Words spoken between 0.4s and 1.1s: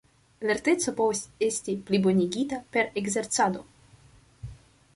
Lerteco